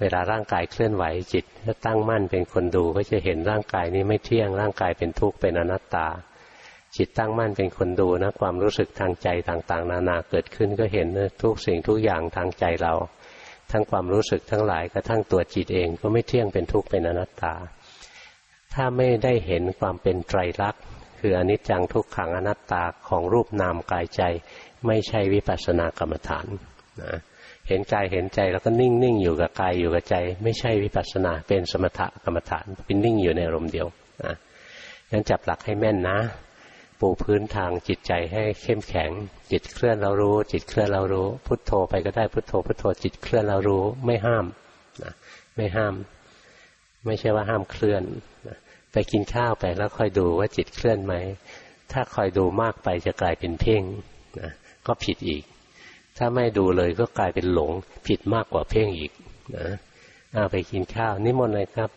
[0.00, 6.08] เวลาร่างกายเคลื่อนไหวจิตก็ตั้งมั่นเป็นคนดูก็จะเห็นร่างกายนี้ไม่เที่ยงร่างกายเป็นทุกข์เป็นอนัตตา
[6.96, 11.06] จิตตั้งมั่นเป็นคนดูนะความรู้สึกทางใจต่างๆ นานาเกิดขึ้นก็เห็น
[11.42, 12.94] ทุกสิ่งทุกอย่างทางใจเรา
[13.70, 17.54] ทั้งความรู้สึกทั้งหลายกระทั่งตัวจิตเองก็ไม่เที่ยงเป็นทุกข์เป็นอนัตตา
[18.74, 20.82] ถ้าไม่ได้เห็นความเป็นไตรลักษณ์
[21.20, 24.22] คืออนิจจังทุกขังอนัตตาของรูปนามกายใจ
[24.86, 26.46] ไม่ใช่วิปัสสนากรรมฐาน
[27.02, 27.18] นะ
[27.68, 33.86] เห็นกายเห็นใจแล้วก็นิ่งนิ่งอยู่กับกายอยู่กับใจ ไม่ใช่วิปัสสนาเป็นสมถกรรมฐานเป็นนิ่งอยู่ในอารมณ์เดียว
[34.24, 34.34] นะ
[35.10, 36.18] งั้นจับหลักให้แม่นนะ
[37.00, 39.10] ปูพื้นทางจิตใจให้เข้มแข็ง
[39.50, 44.44] จิตเคลื่อนเรารู้ จิตเคลื่อนเรารู้ พุทโธไปก็ได้พุทโธ พุทโธจิตเคลื่อนเรารู้ไม่ห้าม
[45.02, 45.12] นะ
[45.56, 45.94] ไม่ห้าม
[47.06, 48.02] ไม่ใช่ว่าห้ามเคลื่อน
[48.48, 48.56] นะ
[48.92, 51.14] ไปกินข้าวไปแล้วคอยดูว่าจิตเคลื่อนไหม
[51.92, 53.82] ถ้าคอยดูมากไปจะกลายเป็นเพ่ง
[54.40, 54.50] นะ
[54.86, 55.42] ก็ผิดอีก
[56.22, 57.70] ถ้าไม่ดูเลยก็กลายเป็นหลง
[58.06, 59.12] ผิดมากกว่าเพ่งอีก
[59.56, 59.68] นะ
[60.32, 61.88] เอาไปกินข้าวนิมนต์เลยครับ